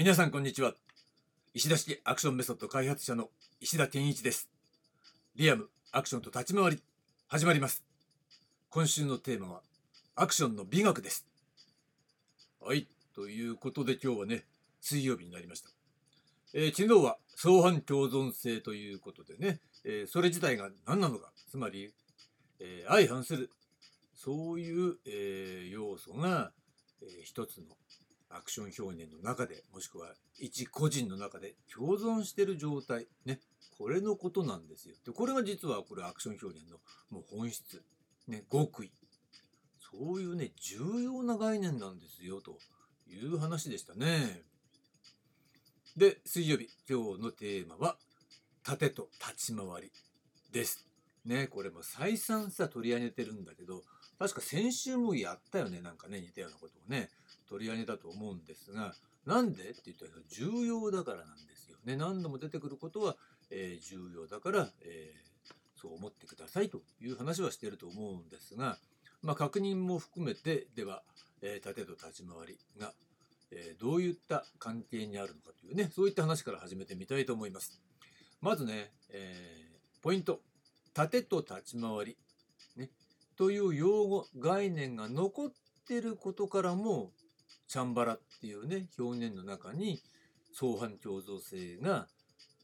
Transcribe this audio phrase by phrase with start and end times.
[0.00, 0.72] 皆さんこんにちは。
[1.52, 3.28] 石田式アクションメソッド開発者の
[3.60, 4.48] 石田健一です。
[5.36, 6.82] リアムアクションと立ち回り
[7.28, 7.84] 始まります。
[8.70, 9.60] 今週のテーマは
[10.16, 11.26] アクションの美学です。
[12.62, 14.46] はいということで今日はね
[14.80, 15.68] 水曜日になりました、
[16.54, 21.92] えー、昨日は相反共存性ということでね、えー、それ自体が何なのかつまり、
[22.58, 23.50] えー、相反する
[24.14, 26.52] そういう、え要素が、
[27.02, 27.64] え一つの
[28.30, 33.06] アクション表現の中でもしくは一個人の中で共存してる状態。
[33.24, 33.40] ね。
[33.76, 34.94] これのことなんですよ。
[35.04, 36.78] でこれが実はこれアクション表現の
[37.10, 37.82] もう本質。
[38.28, 38.44] ね。
[38.50, 38.92] 極意。
[39.80, 42.58] そういうね重要な概念なんですよと
[43.08, 44.42] いう話でしたね。
[45.96, 46.68] で水曜日。
[46.88, 47.96] 今日のテーマは
[48.62, 49.92] 盾と立ち回り
[50.52, 50.86] です。
[51.24, 51.48] ね。
[51.48, 53.82] これも再三さ取り上げてるんだけど
[54.20, 55.80] 確か先週もやったよね。
[55.80, 57.10] なんかね似たようなことをね。
[57.50, 58.94] 取り上げたと思うんですが
[59.26, 59.62] なんで？
[59.64, 61.96] って言ったら重要だからなんですよね。
[61.96, 63.16] 何度も出てくることは、
[63.50, 68.78] えー、重要だから、えー、そう思ってくださいという話はしてると思うんですが、
[69.22, 71.02] まあ、確認も含めてでは、
[71.42, 72.92] えー、盾と立ち回りが、
[73.50, 77.80] えどういった関係にあるのかというねそういった話から始めてみたいと思います。
[78.40, 79.66] まずね、え
[80.00, 80.40] ポイント。
[80.92, 82.16] 盾と立ち回り、
[82.76, 82.90] ね、
[83.36, 85.52] という用語概念が残っ
[85.86, 87.12] てることからも
[87.70, 90.02] チャンバラっていうね表現の中に
[90.52, 92.08] 相反共造性が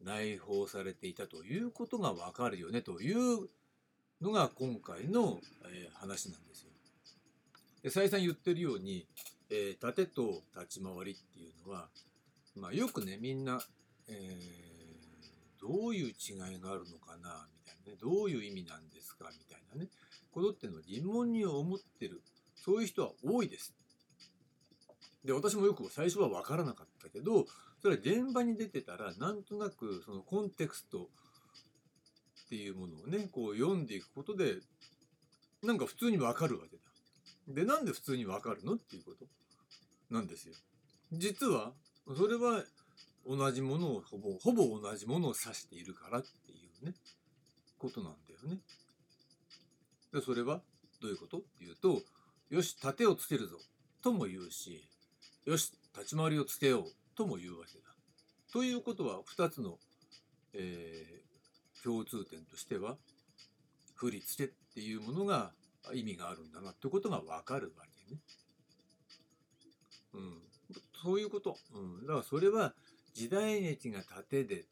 [0.00, 3.48] 内包されていたということがわかるよねという
[4.20, 5.40] のが今回の、
[5.74, 6.70] え、話なんですよ。
[7.82, 9.04] で再三言ってるように、
[9.50, 11.88] え、盾と立ち回りっていうのは、
[12.54, 13.60] まあ、よくねみんな、
[14.08, 19.88] えー、どういう違いがあるのかなみたいなねどういう意味なんですかみたいなね
[20.30, 22.22] ことっていうのを疑問に思ってる
[22.54, 23.74] そういう人は多いです。
[25.24, 27.46] で私もよく最初は分からなかったけど
[27.80, 31.08] それは現場に出てたらなんとなくそのコンテクスト
[32.46, 34.56] っていうものをねこう読んでいくことで
[35.62, 36.82] なんか普通に分かるわけだ。
[37.48, 39.26] でなんで普通に分かるのっていうこと
[40.10, 40.54] なんですよ。
[41.12, 41.72] 実は
[42.16, 42.64] それは
[43.26, 46.94] 同じものをほぼほぼ同じものを指しているからっていうね
[47.78, 48.60] ことなんだよね。
[50.12, 50.60] でそれは
[51.00, 52.02] どういうことっていうと
[52.50, 53.56] よし盾をつけるぞ
[54.02, 54.88] とも言うし
[55.44, 56.84] よし立ち回りをつけよう
[57.16, 57.84] とも言うわけだ。
[58.52, 59.78] ということは2つの、
[60.54, 62.96] えー、共通点としては
[63.94, 65.52] 振り付けっていうものが
[65.94, 68.20] 意味があるんだなってことが分かるわけね。
[70.14, 70.42] うん、
[71.02, 71.56] そういうこと。
[71.74, 72.74] うん、だからそれは
[73.14, 74.64] 時代劇が縦で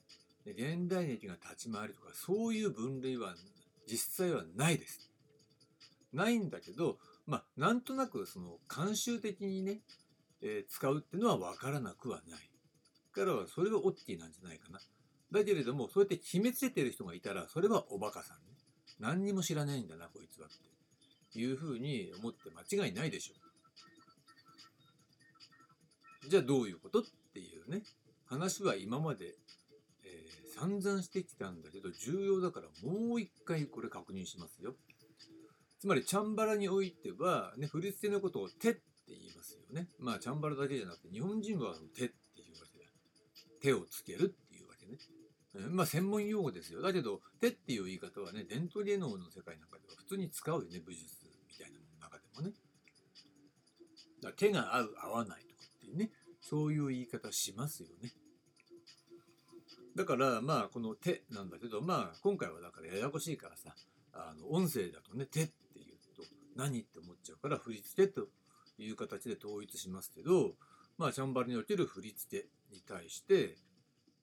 [0.46, 3.34] 現代劇が立ち回りとかそういう分類は
[3.88, 5.10] 実際はないです。
[6.12, 9.80] ないんだけどまあなんとなくその慣習的にね
[10.42, 12.50] えー、使うってのは分からなくはない。
[13.12, 14.80] からはそれはオッティなんじゃないかな。
[15.32, 18.54] だけれども、そうやって決めつけてる人がいたら、それはおバカさんね。
[18.98, 21.38] 何にも知らないんだな、こいつはって。
[21.38, 23.34] いうふうに思って間違いないでしょ
[26.26, 26.28] う。
[26.28, 27.02] じゃあどういうことっ
[27.32, 27.82] ていうね、
[28.26, 29.36] 話は今まで、
[30.04, 34.74] えー、散々してきたんだけど、重要だからもう一回これ確認しますよ。
[35.78, 38.76] つまり、チャンバラにおいては、ね、振り付けのことを手っ
[39.10, 39.88] って言いますよね。
[39.98, 42.84] まあ、チャンバラだけじゃなくて、日本人は手っていうわけだ。
[43.60, 44.98] 手をつけるっていうわけね。
[45.70, 46.80] まあ、専門用語ですよ。
[46.80, 52.54] だけど、手っていう言い方はね、伝統芸能の世界なんかでは普通に使うよね、武術みたいなものの中でもね。
[54.22, 56.10] だ手が合う、合わないとかっていうね、
[56.40, 58.12] そういう言い方しますよね。
[59.96, 63.74] だからまあこの手なんだけどまあ今回はだからややこしいからさ
[64.12, 66.22] あの音声だとね手って言うと
[66.56, 68.28] 何って思っちゃうから振り付けと
[68.84, 70.54] いう形で統一しますけど、
[70.98, 73.56] まあ、チャンバラにおける振り付けに対して、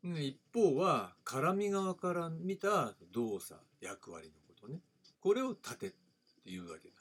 [0.03, 4.79] 一方は絡み側から見た動作、役割のことね。
[5.19, 5.89] これを盾っ
[6.43, 6.95] ていうわけだ。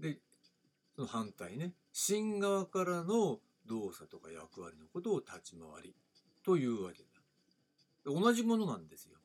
[0.00, 0.18] で、
[0.96, 5.94] その反対ね、芯側からの動作とか役割のことを立ち回り
[6.44, 7.08] というわけだ。
[8.06, 9.18] 同じものなんですよ。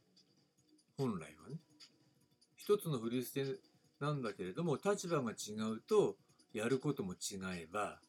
[0.97, 1.57] 本来はね。
[2.55, 3.59] 一つの振り付け
[3.99, 6.17] なんだけれども、立場が違うと、
[6.53, 7.99] やることも違えば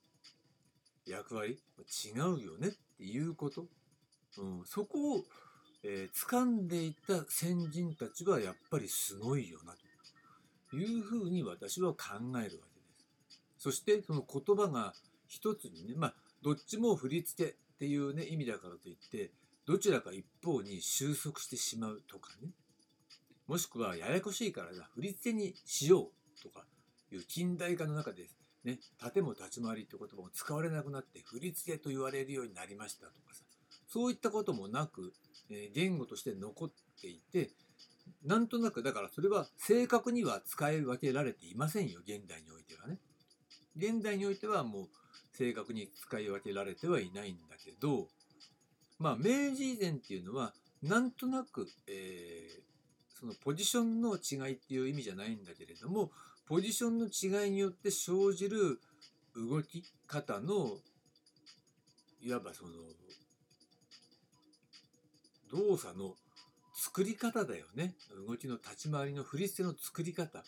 [1.07, 1.59] 役割
[2.05, 3.67] 違うよねっていうこと、
[4.39, 5.25] うん、そこを、
[5.83, 9.75] えー、掴んでいた先人たちはやっぱりすごいよな
[10.71, 12.65] というふうに私は考えるわけです。
[13.59, 14.93] そしてその言葉が
[15.27, 19.31] 一つにねまあどっちも振り付けっていうね意味だからといって
[19.67, 22.51] どちらか一方に収束してしまうとかね。
[23.47, 26.65] もしくはややこしいから振り付けにしようとか
[27.15, 28.29] いう近代化の中で
[28.65, 33.43] ね、盾も立ち回りって言葉も使われなくなって振り付けと言われるようになりましたとかさ
[33.87, 35.13] そういったこともなく、
[35.51, 36.71] え、言語として残っ
[37.01, 37.51] ていて
[38.25, 42.99] なんとなくだからそれは正確には使い分けられていませんよ現代においてはね。
[43.77, 44.89] 現代においてはもう
[45.37, 48.09] 正確に使い分けられてはいないんだけど
[48.99, 56.11] まあ明治以前っていうのはなんとなく、えー、そのポジションの違いっていう意味じゃないんだけれども
[56.47, 58.81] ポジションの違いによって生じる
[59.35, 60.79] 動き方の
[62.21, 62.73] いわばその
[65.53, 66.15] 動作の
[66.75, 67.95] 作り方だよね。
[68.27, 70.43] 動きの立ち回りの振り付けの作り方、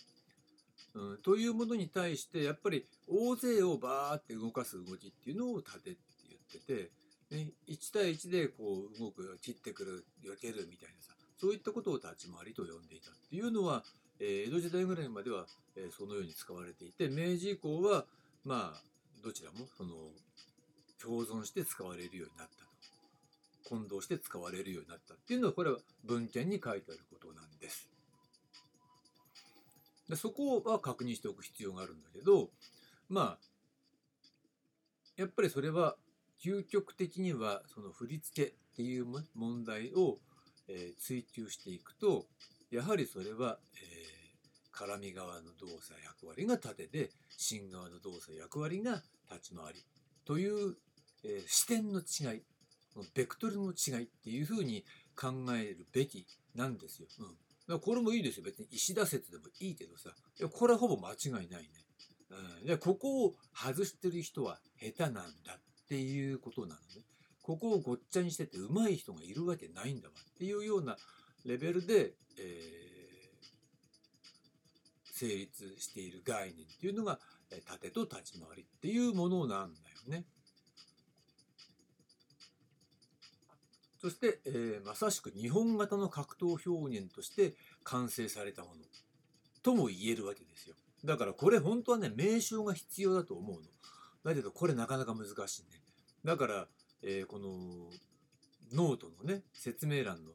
[0.94, 5.98] うん、というものに対してやっぱり大勢をバーって動かす動きっていうのを盾って
[6.28, 6.90] 言って
[7.30, 13.84] て、ね、1対1でこう動く切ってくる避けるみたいなさそういったことを立ち回りと呼んでいたっていうのは、
[14.20, 15.46] えー、江戸時代ぐらいまでは、
[15.76, 18.04] えー、そのように使われていて明治以降は
[18.44, 18.80] まあ
[19.24, 19.90] どちらもその
[21.02, 22.70] 共存して使われるようになったと
[23.68, 27.88] 混同して使われるようになったっていうのはこれは文献に書いてあることなんです。
[30.08, 32.50] でそこは確認しておく必要があるんだけど
[33.08, 33.38] まあ
[35.16, 35.96] やっぱりそれは
[36.44, 40.18] 究極的にはその振り付けっていう問題を、
[40.68, 42.26] えー、追求していくと
[42.70, 43.95] やはりそれは、えー、
[44.76, 49.84] 絡み側の動作役割が縦で芯側の動作役割が立ち回り
[50.26, 50.76] という、
[51.24, 52.42] えー、視点の違い
[53.14, 54.84] ベクトルの違いっていうふうに
[55.16, 57.08] 考えるべきなんですよ。
[57.18, 57.34] うん、だか
[57.68, 61.68] らこれもいいですよ別に石田説でもいいけどさいやこれはほぼ間違いないね。
[62.60, 67.02] うん、でここを外してる人は下手なんだっていうことなのね。
[67.42, 70.96] ここをごっちゃにしてて上手い人がいるわけないんだわっていうような
[71.44, 72.85] レベルで、えー、
[75.16, 77.18] 成立している概念っていうのが
[77.64, 80.26] 縦と立ち回りっていうものなんだよね。
[83.98, 88.82] そして、えー、まさしく日本型の格闘表現として完成されたもの
[89.62, 90.76] とも言えるわけですよ。
[91.02, 93.62] だからこれ本当はね名称が必要だと思うの。
[94.22, 95.80] だけどこれなかなか難しいね。
[96.24, 96.68] だから、
[97.02, 97.48] えー、この
[98.72, 100.32] ノートのね説明欄の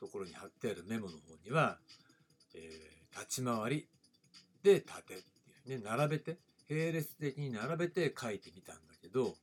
[0.00, 1.78] ところに貼ってあるメモの方には、
[2.54, 3.88] えー、立ち回り
[4.64, 6.38] で縦っていうね並べて
[6.68, 9.34] 並列的に並べて書いてみたんだけど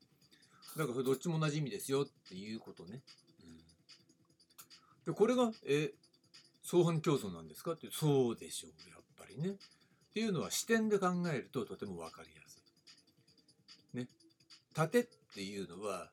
[0.77, 3.01] だからどっちも同じ意味ですよっていうことね。
[5.05, 5.91] うん、でこれが、え、
[6.63, 9.49] 相反競争なんですかってそうでしょうやっぱりね。
[9.49, 12.61] っていうのは視点で考えるととても分かりやす
[13.93, 13.97] い。
[13.97, 14.07] ね。
[14.73, 16.09] 盾っていうのは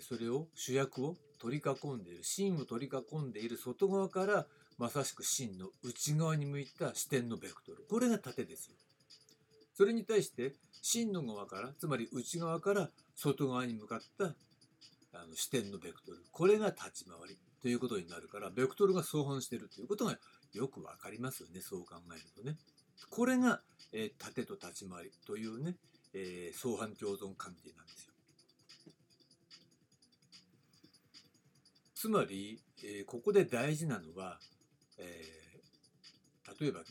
[0.00, 4.46] それを主役を取り囲んでいる芯を取り囲んでいる外側から
[4.78, 8.76] まさしく芯の内側に向いた視点のベクトルこれが縦ですよ。
[9.74, 14.34] それに対して芯の側からつまり内側から外側に向かった
[15.14, 20.18] あの視点のベクトルこれが立ち回りということになるからベクトルが相反しているということが
[20.52, 22.56] よく分かりますよねそう考えるとね。
[23.10, 23.60] これが、
[23.92, 25.76] えー、縦と立ち回りというね、
[26.14, 28.12] えー、相反共存関係なんですよ。
[31.94, 34.38] つまり、えー、ここで大事なのは、
[34.98, 36.86] えー、例えばね、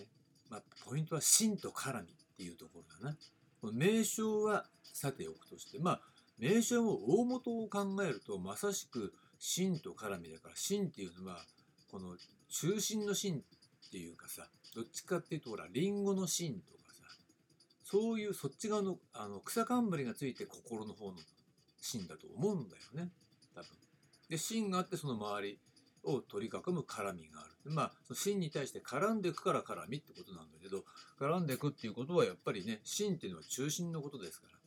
[0.49, 3.17] まあ、ポイントは芯と絡みっていうところだな。
[3.61, 6.01] この名称はさておくとして、まあ、
[6.39, 11.37] 名称も大元を考えるとまさしく芯と絡みだから芯っていうのは
[11.91, 12.15] この
[12.49, 13.39] 中心の芯
[13.87, 17.03] っていうかさどっちかっていうとほらリンゴの芯とかさ
[17.83, 21.17] そういうそっち側のあの草冠がついて心の方の
[21.81, 23.09] 芯だと思うんだよね
[23.55, 23.69] 多分。
[24.29, 25.59] で芯があってその周り
[26.07, 27.71] を取り囲む絡みがある。
[27.71, 30.83] まあその芯に対して絡んでいくから絡みってことなんだけど
[31.19, 34.57] 絡んでいくっていうことはやっぱりね芯っていうのは中心のことですから。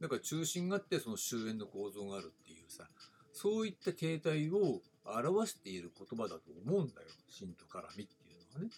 [0.00, 2.84] だから中心があってその終焉の構造があるっていうさ
[3.32, 8.70] そういった形態を表している言葉だと思うんだよ芯と絡みっていうのはね。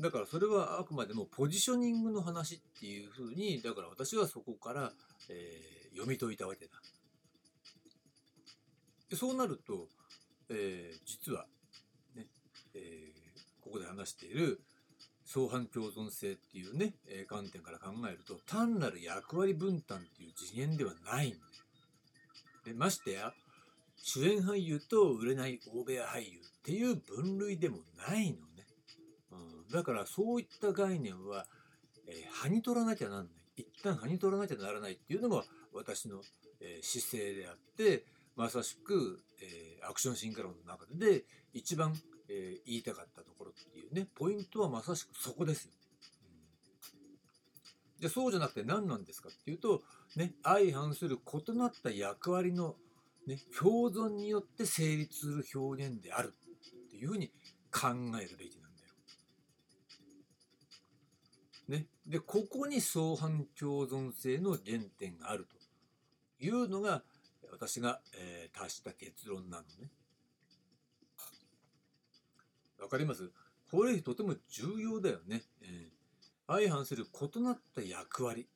[0.00, 4.92] だからそれはあくまでもポジショニングの話っていうふうにだから私はそこから、
[5.28, 6.72] えー、読み解いたわけだ。
[9.16, 9.86] そうなると、
[10.50, 11.46] えー、実は、
[12.16, 12.26] ね
[12.74, 14.60] えー、ここで話している
[15.24, 21.32] 相反共存性っていうね、えー、観点から考えると単なる役割分担っていう次元ではないん
[22.64, 23.32] でましてや
[24.02, 28.66] 主演俳優と売れない大部屋俳優っていう分類でもないのね、
[29.32, 31.46] うん、だからそういった概念は、
[32.06, 33.38] えー、歯に取らなきゃなんない。
[33.58, 36.20] 一旦歯に取らなきゃならないっていうのが私の、
[36.60, 38.04] えー、姿勢であって
[38.38, 41.92] まさしく、えー、アクションシンクロの中で一番、
[42.30, 45.72] えー、言いたかったところっていうねポイントはまさしくそこですよ。
[47.98, 49.82] じゃそうじゃなくて何なんですかっていうと、
[50.14, 52.76] ね、相反する異なった役割の、
[53.26, 57.32] ね、共存によって成立する表現であるっていうふうに
[57.72, 57.88] 考
[58.22, 58.94] えるべきなんだよ。
[61.80, 65.48] ね、でここに相反共存性の原点がある
[66.38, 67.02] というのが
[67.50, 69.90] 私が、えー、達した結論なのね。
[72.80, 73.30] わかります？
[73.70, 75.42] これとても重要だよね。
[75.62, 75.98] えー
[76.50, 78.48] 相反する異なった役割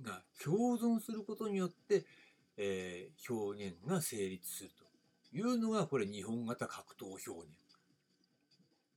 [0.00, 2.04] が共存することによって、
[2.56, 4.70] えー、表現が成立する
[5.32, 7.48] というのがこれ日本型格闘表現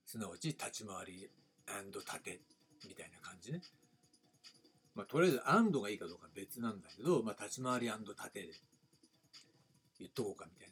[0.06, 1.32] すなわち立ち回り
[1.66, 2.40] 盾
[2.88, 3.62] みたいな感じね。
[4.94, 8.54] まあ、とりあえずアンドがいいかどうか別なんだけど、まあ、立ち回り盾で
[10.00, 10.70] 言っとこうかみたい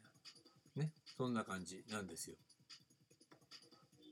[0.75, 0.83] な。
[0.83, 0.91] ね。
[1.17, 2.35] そんな感じなんですよ。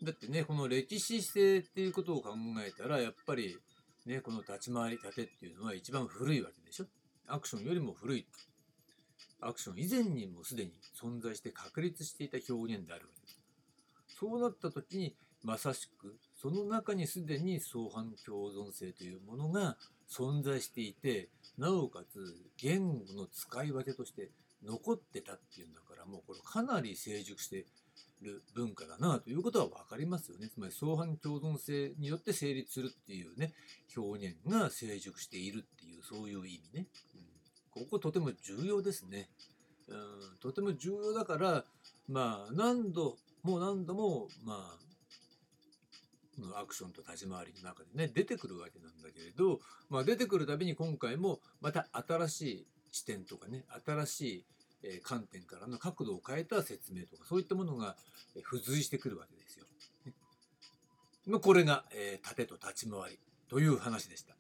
[0.03, 2.32] だってね、この歴史性っていうことを考
[2.65, 3.58] えたら、やっぱり
[4.05, 6.86] ね、この立ち回り盾っていうのは一番古いわけでしょ。
[7.27, 8.27] アクションよりも古い。
[9.39, 13.39] アクション以前にもすでに存在して確立していた表現であるわけです。
[14.20, 19.77] そうなった時に、まさしくその中にすでに相反共存性というものが
[20.10, 24.29] 存在していて、なおかつ言語の使い分けとして
[24.65, 27.65] 残ってたっていうんだから、もうこれかなり成熟して
[28.24, 30.50] る文化だなということは分かりますよね。
[30.50, 33.53] つまり相反共存性によって成立するっていうね
[33.96, 36.88] 表現が成熟しているっていうそういう意味ね。
[37.75, 39.29] うん、こことても重要ですね。
[39.88, 39.98] うん、
[40.41, 41.65] とても重要だから
[42.08, 44.77] まあ何度も何度もま
[46.53, 54.45] あアクションと立ち回りの中でね出てくるわけなんだけれど、まあ、出てくるたびに今回もまた新しい視点とかね新しい
[54.83, 57.95] え観点からの角度を変えた説明とかそういったものが
[58.35, 59.65] 付随してくるわけですよ。
[61.25, 63.19] ね、これが、えー、盾と立ち回り
[63.50, 64.35] という話でした。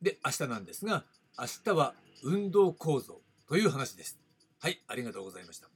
[0.00, 1.04] で明日なんですが
[1.38, 4.18] 明日は運動構造という話です。
[4.60, 5.71] はいありがとうございました。